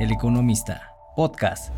El 0.00 0.12
Economista, 0.12 0.94
podcast. 1.14 1.74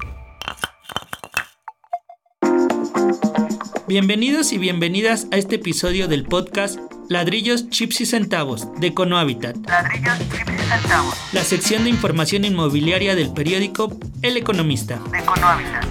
Bienvenidos 3.89 4.53
y 4.53 4.59
bienvenidas 4.59 5.27
a 5.33 5.39
este 5.39 5.57
episodio 5.57 6.07
del 6.07 6.23
podcast 6.23 6.79
Ladrillos, 7.09 7.69
Chips 7.71 8.01
y 8.03 8.07
Centavos 8.07 8.69
de 8.79 8.87
Econohabitat. 8.87 9.57
Ladrillos, 9.67 10.19
chips 10.21 10.53
y 10.53 10.63
centavos. 10.69 11.15
La 11.33 11.43
sección 11.43 11.83
de 11.83 11.91
información 11.91 12.45
inmobiliaria 12.45 13.17
del 13.17 13.33
periódico 13.33 13.91
El 14.23 14.37
Economista. 14.37 15.03
De 15.11 15.19
Econohabitat. 15.19 15.85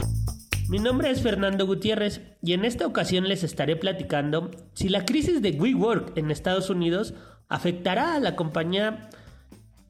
Mi 0.69 0.79
nombre 0.79 1.11
es 1.11 1.21
Fernando 1.21 1.67
Gutiérrez 1.67 2.21
y 2.41 2.53
en 2.53 2.63
esta 2.63 2.87
ocasión 2.87 3.27
les 3.27 3.43
estaré 3.43 3.75
platicando 3.75 4.51
si 4.73 4.87
la 4.87 5.03
crisis 5.03 5.41
de 5.41 5.51
WeWork 5.51 6.17
en 6.17 6.31
Estados 6.31 6.69
Unidos 6.69 7.13
afectará 7.49 8.15
a 8.15 8.21
la 8.21 8.37
compañía 8.37 9.09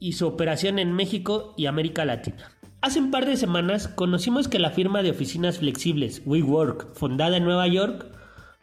y 0.02 0.14
su 0.14 0.26
operación 0.26 0.80
en 0.80 0.92
México 0.92 1.54
y 1.56 1.66
América 1.66 2.04
Latina. 2.04 2.50
Hace 2.80 2.98
un 2.98 3.12
par 3.12 3.24
de 3.24 3.36
semanas 3.36 3.86
conocimos 3.86 4.48
que 4.48 4.58
la 4.58 4.72
firma 4.72 5.00
de 5.00 5.12
oficinas 5.12 5.58
flexibles 5.58 6.22
WeWork, 6.26 6.92
fundada 6.94 7.36
en 7.36 7.44
Nueva 7.44 7.68
York, 7.68 8.06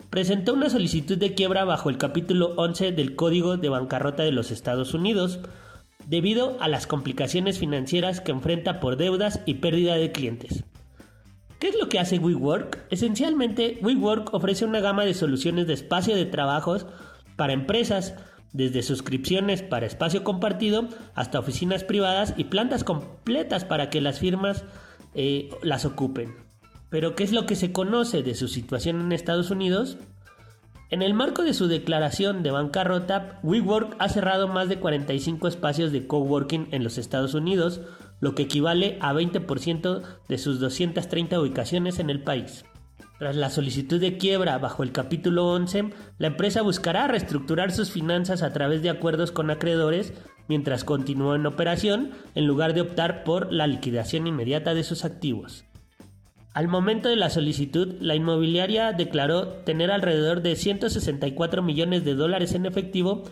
presentó 0.10 0.54
una 0.54 0.70
solicitud 0.70 1.18
de 1.18 1.36
quiebra 1.36 1.64
bajo 1.64 1.90
el 1.90 1.98
capítulo 1.98 2.56
11 2.58 2.92
del 2.92 3.16
Código 3.16 3.56
de 3.56 3.70
Bancarrota 3.70 4.24
de 4.24 4.34
los 4.34 4.52
Estados 4.52 4.94
Unidos, 4.94 5.40
debido 6.08 6.58
a 6.60 6.68
las 6.68 6.88
complicaciones 6.88 7.58
financieras 7.58 8.20
que 8.20 8.34
enfrenta 8.34 8.82
por 8.82 8.98
deudas 8.98 9.40
y 9.46 9.56
pérdida 9.56 9.96
de 9.96 10.12
clientes. 10.12 10.66
¿Qué 11.58 11.70
es 11.70 11.80
lo 11.80 11.88
que 11.88 12.00
hace 12.00 12.20
WeWork? 12.20 12.86
Esencialmente, 12.90 13.80
WeWork 13.82 14.34
ofrece 14.34 14.66
una 14.66 14.82
gama 14.82 15.06
de 15.06 15.14
soluciones 15.14 15.68
de 15.68 15.74
espacio 15.74 16.18
de 16.18 16.26
trabajos 16.26 16.86
para 17.40 17.54
empresas, 17.54 18.16
desde 18.52 18.84
suscripciones 18.84 19.64
para 19.64 19.86
espacio 19.86 20.26
compartido 20.26 20.90
hasta 21.16 21.40
oficinas 21.40 21.86
privadas 21.86 22.34
y 22.36 22.44
plantas 22.44 22.84
completas 22.84 23.64
para 23.64 23.90
que 23.90 24.02
las 24.02 24.20
firmas 24.20 24.66
eh, 25.16 25.50
las 25.64 25.86
ocupen. 25.86 26.36
Pero 26.90 27.16
¿qué 27.16 27.24
es 27.24 27.32
lo 27.32 27.46
que 27.46 27.56
se 27.56 27.72
conoce 27.72 28.24
de 28.24 28.36
su 28.36 28.50
situación 28.50 29.00
en 29.00 29.14
Estados 29.14 29.52
Unidos? 29.52 29.98
En 30.90 31.02
el 31.02 31.14
marco 31.14 31.44
de 31.44 31.54
su 31.54 31.68
declaración 31.68 32.44
de 32.44 32.52
bancarrota, 32.52 33.40
WeWork 33.42 33.96
ha 34.00 34.10
cerrado 34.10 34.50
más 34.50 34.68
de 34.68 34.80
45 34.80 35.48
espacios 35.48 35.94
de 35.94 36.08
coworking 36.08 36.68
en 36.72 36.84
los 36.84 36.98
Estados 36.98 37.36
Unidos, 37.36 37.80
lo 38.20 38.36
que 38.36 38.44
equivale 38.44 38.98
a 39.00 39.14
20% 39.14 40.02
de 40.28 40.38
sus 40.38 40.60
230 40.60 41.40
ubicaciones 41.40 42.00
en 42.00 42.10
el 42.10 42.22
país. 42.22 42.66
Tras 43.20 43.36
la 43.36 43.50
solicitud 43.50 44.00
de 44.00 44.18
quiebra 44.18 44.58
bajo 44.60 44.82
el 44.82 44.94
capítulo 44.94 45.52
11, 45.52 45.90
la 46.20 46.28
empresa 46.28 46.62
buscará 46.62 47.06
reestructurar 47.10 47.74
sus 47.74 47.92
finanzas 47.92 48.42
a 48.44 48.54
través 48.54 48.82
de 48.82 48.90
acuerdos 48.90 49.34
con 49.34 49.52
acreedores 49.52 50.14
mientras 50.48 50.86
continúa 50.86 51.36
en 51.36 51.46
operación, 51.46 52.12
en 52.34 52.48
lugar 52.48 52.74
de 52.74 52.80
optar 52.80 53.26
por 53.26 53.52
la 53.52 53.68
liquidación 53.68 54.26
inmediata 54.26 54.74
de 54.74 54.86
sus 54.86 55.04
activos. 55.04 55.66
Al 56.54 56.70
momento 56.70 57.10
de 57.10 57.18
la 57.18 57.30
solicitud, 57.30 57.98
la 58.00 58.16
inmobiliaria 58.16 58.94
declaró 58.94 59.50
tener 59.66 59.92
alrededor 59.92 60.42
de 60.42 60.56
164 60.56 61.62
millones 61.62 62.06
de 62.06 62.16
dólares 62.16 62.54
en 62.54 62.66
efectivo 62.66 63.24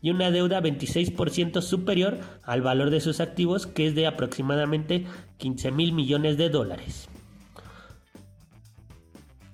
y 0.00 0.10
una 0.10 0.30
deuda 0.30 0.62
26% 0.62 1.60
superior 1.60 2.20
al 2.44 2.62
valor 2.62 2.90
de 2.90 3.00
sus 3.00 3.18
activos, 3.18 3.66
que 3.66 3.88
es 3.88 3.96
de 3.96 4.06
aproximadamente 4.06 5.06
15 5.38 5.72
mil 5.72 5.92
millones 5.92 6.36
de 6.36 6.50
dólares. 6.50 7.08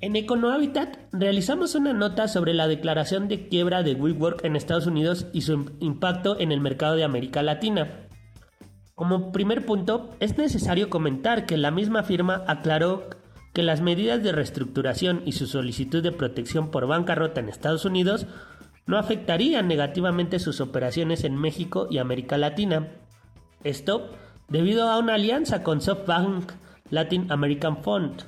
En 0.03 0.17
EconoHabitat 0.17 0.97
realizamos 1.12 1.75
una 1.75 1.93
nota 1.93 2.27
sobre 2.27 2.55
la 2.55 2.67
declaración 2.67 3.29
de 3.29 3.48
quiebra 3.48 3.83
de 3.83 3.95
WeWork 3.95 4.43
en 4.47 4.56
Estados 4.56 4.87
Unidos 4.87 5.27
y 5.34 5.43
su 5.43 5.73
impacto 5.79 6.41
en 6.41 6.53
el 6.53 6.61
mercado 6.61 6.97
de 6.97 7.05
América 7.05 7.43
Latina. 7.43 8.09
Como 8.95 9.31
primer 9.31 9.67
punto, 9.67 10.17
es 10.19 10.39
necesario 10.39 10.89
comentar 10.89 11.45
que 11.45 11.59
la 11.59 11.71
misma 11.71 12.03
firma 12.03 12.45
aclaró 12.47 13.11
que 13.53 13.62
las 13.62 13.83
medidas 13.83 14.23
de 14.23 14.33
reestructuración 14.33 15.21
y 15.27 15.33
su 15.33 15.47
solicitud 15.47 16.03
de 16.03 16.12
protección 16.12 16.71
por 16.71 16.87
bancarrota 16.87 17.41
en 17.41 17.50
Estados 17.50 17.84
Unidos 17.84 18.27
no 18.87 18.97
afectarían 18.97 19.69
negativamente 19.69 20.38
sus 20.38 20.62
operaciones 20.62 21.25
en 21.25 21.37
México 21.37 21.88
y 21.91 21.99
América 21.99 22.38
Latina. 22.38 22.88
Esto 23.65 24.11
debido 24.49 24.88
a 24.88 24.99
una 24.99 25.15
alianza 25.15 25.62
con 25.62 25.82
SoftBank 25.82 26.53
Latin 26.91 27.31
American 27.31 27.82
Fund, 27.82 28.25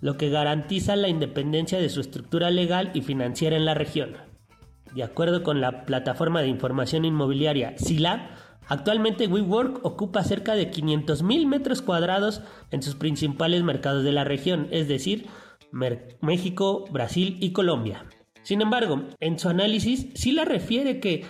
lo 0.00 0.16
que 0.16 0.30
garantiza 0.30 0.96
la 0.96 1.08
independencia 1.08 1.78
de 1.78 1.88
su 1.88 2.00
estructura 2.00 2.50
legal 2.50 2.90
y 2.94 3.00
financiera 3.00 3.56
en 3.56 3.64
la 3.64 3.74
región. 3.74 4.16
De 4.94 5.02
acuerdo 5.02 5.42
con 5.42 5.60
la 5.60 5.84
plataforma 5.84 6.40
de 6.42 6.48
información 6.48 7.04
inmobiliaria 7.04 7.76
SILA, 7.76 8.30
actualmente 8.68 9.26
WeWork 9.26 9.84
ocupa 9.84 10.24
cerca 10.24 10.54
de 10.54 10.70
500.000 10.70 11.46
metros 11.46 11.82
cuadrados 11.82 12.42
en 12.70 12.82
sus 12.82 12.94
principales 12.94 13.62
mercados 13.62 14.04
de 14.04 14.12
la 14.12 14.24
región, 14.24 14.68
es 14.70 14.88
decir, 14.88 15.26
México, 16.20 16.84
Brasil 16.90 17.36
y 17.40 17.52
Colombia. 17.52 18.04
Sin 18.42 18.62
embargo, 18.62 19.02
en 19.20 19.38
su 19.38 19.48
análisis, 19.48 20.08
SILA 20.14 20.44
refiere 20.44 21.00
que 21.00 21.24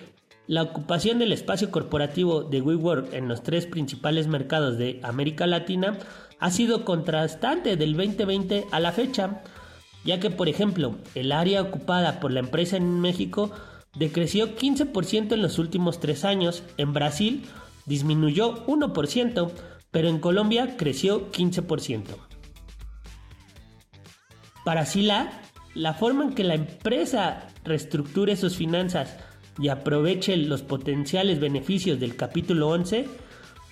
la 0.47 0.63
ocupación 0.63 1.19
del 1.19 1.33
espacio 1.33 1.71
corporativo 1.71 2.43
de 2.43 2.61
WeWork 2.61 3.13
en 3.13 3.29
los 3.29 3.43
tres 3.43 3.67
principales 3.67 4.29
mercados 4.29 4.79
de 4.79 5.01
América 5.03 5.47
Latina 5.47 5.99
ha 6.39 6.51
sido 6.51 6.85
contrastante 6.85 7.77
del 7.77 7.97
2020 7.97 8.67
a 8.71 8.81
la 8.81 8.93
fecha, 8.93 9.43
ya 10.05 10.21
que 10.21 10.31
por 10.31 10.49
ejemplo 10.49 10.97
el 11.15 11.33
área 11.33 11.63
ocupada 11.63 12.21
por 12.21 12.31
la 12.31 12.41
empresa 12.41 12.77
en 12.77 13.01
México 13.01 13.51
decreció 13.95 14.57
15% 14.57 15.33
en 15.33 15.43
los 15.43 15.59
últimos 15.59 15.99
tres 15.99 16.25
años, 16.25 16.63
en 16.77 16.93
Brasil 16.93 17.45
disminuyó 17.87 18.67
1%, 18.67 19.51
pero 19.91 20.09
en 20.09 20.19
Colombia 20.19 20.77
creció 20.77 21.33
15%. 21.33 22.03
Para 24.65 24.85
Sila, 24.85 25.31
la 25.75 25.95
forma 25.95 26.25
en 26.25 26.35
que 26.35 26.45
la 26.45 26.55
empresa 26.55 27.49
reestructure 27.65 28.37
sus 28.37 28.57
finanzas 28.57 29.17
y 29.59 29.69
aproveche 29.69 30.37
los 30.37 30.63
potenciales 30.63 31.41
beneficios 31.41 31.99
del 31.99 32.17
capítulo 32.17 32.69
11 32.69 33.07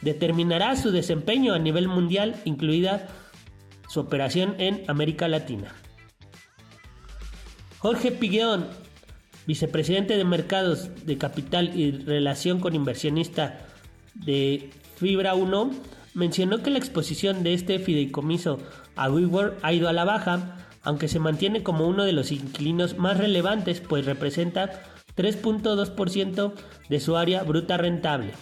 determinará 0.01 0.77
su 0.77 0.91
desempeño 0.91 1.55
a 1.55 1.59
nivel 1.59 1.89
mundial, 1.89 2.37
incluida 2.45 3.09
su 3.89 4.01
operación 4.01 4.55
en 4.59 4.83
América 4.87 5.29
Latina. 5.29 5.75
Jorge 7.79 8.13
Pigueón, 8.13 8.67
vicepresidente 9.47 10.17
de 10.17 10.25
Mercados 10.25 11.07
de 11.07 11.19
Capital 11.19 11.79
y 11.79 11.91
Relación 11.91 12.61
con 12.61 12.75
Inversionista 12.75 13.67
de 14.15 14.71
Fibra 14.97 15.35
1, 15.35 15.71
mencionó 16.15 16.63
que 16.63 16.71
la 16.71 16.79
exposición 16.79 17.43
de 17.43 17.55
este 17.55 17.79
fideicomiso 17.79 18.59
a 18.97 19.11
WeWork 19.11 19.59
ha 19.63 19.73
ido 19.73 19.89
a 19.89 19.93
la 19.93 20.05
baja, 20.05 20.67
aunque 20.83 21.09
se 21.09 21.19
mantiene 21.19 21.63
como 21.63 21.87
uno 21.87 22.05
de 22.05 22.13
los 22.13 22.31
inquilinos 22.31 22.97
más 22.97 23.19
relevantes, 23.19 23.81
pues 23.81 24.07
representa 24.07 24.83
3.2% 25.17 26.53
de 26.89 27.01
su 27.01 27.17
área 27.17 27.43
bruta 27.43 27.77
rentable. 27.77 28.33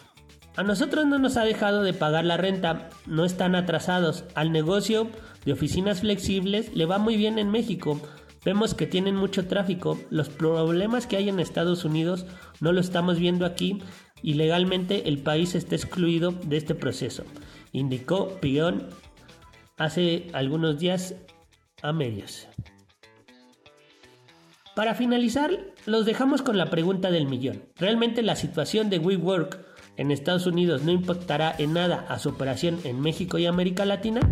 A 0.56 0.62
nosotros 0.62 1.06
no 1.06 1.19
nos 1.19 1.37
ha 1.37 1.44
dejado 1.44 1.83
de 1.83 1.94
pagar 1.94 2.25
la 2.25 2.37
renta, 2.37 2.91
no 3.06 3.25
están 3.25 3.55
atrasados. 3.55 4.25
Al 4.34 4.53
negocio 4.53 5.09
de 5.44 5.53
oficinas 5.53 6.00
flexibles 6.00 6.75
le 6.75 6.84
va 6.84 6.99
muy 6.99 7.16
bien 7.16 7.38
en 7.38 7.50
México. 7.50 8.00
Vemos 8.44 8.75
que 8.75 8.87
tienen 8.87 9.16
mucho 9.16 9.47
tráfico. 9.47 9.99
Los 10.11 10.28
problemas 10.28 11.06
que 11.06 11.16
hay 11.16 11.28
en 11.28 11.41
Estados 11.41 11.84
Unidos 11.84 12.27
no 12.61 12.72
lo 12.72 12.81
estamos 12.81 13.19
viendo 13.19 13.47
aquí 13.47 13.82
y 14.22 14.34
legalmente 14.34 15.09
el 15.09 15.19
país 15.19 15.55
está 15.55 15.75
excluido 15.75 16.32
de 16.32 16.56
este 16.56 16.75
proceso, 16.75 17.25
indicó 17.72 18.41
Pion 18.41 18.88
hace 19.77 20.28
algunos 20.32 20.78
días 20.78 21.15
a 21.82 21.93
medios. 21.93 22.47
Para 24.75 24.94
finalizar, 24.94 25.50
los 25.84 26.06
dejamos 26.06 26.41
con 26.41 26.56
la 26.56 26.71
pregunta 26.71 27.10
del 27.10 27.27
millón. 27.27 27.65
¿Realmente 27.77 28.22
la 28.22 28.37
situación 28.37 28.88
de 28.88 28.99
WeWork 28.99 29.60
en 29.99 30.10
Estados 30.10 30.47
Unidos 30.47 30.83
no 30.83 30.93
impactará 30.93 31.55
en 31.59 31.75
nada 31.75 32.06
a 32.09 32.19
su 32.19 32.31
operación 32.31 32.78
en 32.85 32.99
México 33.00 33.37
y 33.38 33.44
América 33.44 33.85
Latina? 33.85 34.23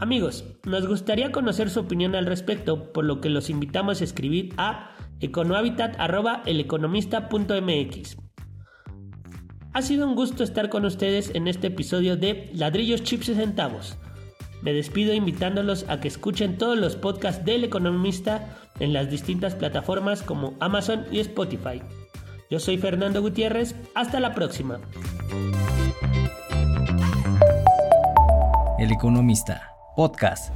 Amigos, 0.00 0.46
nos 0.64 0.88
gustaría 0.88 1.32
conocer 1.32 1.68
su 1.68 1.80
opinión 1.80 2.14
al 2.14 2.24
respecto, 2.24 2.94
por 2.94 3.04
lo 3.04 3.20
que 3.20 3.28
los 3.28 3.50
invitamos 3.50 4.00
a 4.00 4.04
escribir 4.04 4.54
a 4.56 4.96
econohabitat.eleconomista.mx. 5.20 8.16
Ha 9.74 9.82
sido 9.82 10.08
un 10.08 10.14
gusto 10.14 10.44
estar 10.44 10.70
con 10.70 10.86
ustedes 10.86 11.34
en 11.34 11.46
este 11.46 11.66
episodio 11.68 12.16
de 12.16 12.50
Ladrillos, 12.54 13.02
Chips 13.02 13.28
y 13.28 13.34
Centavos. 13.34 13.98
Me 14.62 14.72
despido 14.72 15.12
invitándolos 15.12 15.84
a 15.88 16.00
que 16.00 16.08
escuchen 16.08 16.56
todos 16.56 16.78
los 16.78 16.96
podcasts 16.96 17.44
del 17.44 17.64
Economista 17.64 18.56
en 18.78 18.92
las 18.92 19.10
distintas 19.10 19.54
plataformas 19.56 20.22
como 20.22 20.54
Amazon 20.60 21.04
y 21.10 21.18
Spotify. 21.18 21.82
Yo 22.48 22.60
soy 22.60 22.78
Fernando 22.78 23.20
Gutiérrez, 23.20 23.74
hasta 23.94 24.20
la 24.20 24.34
próxima. 24.34 24.80
El 28.78 28.92
Economista, 28.92 29.74
podcast. 29.96 30.52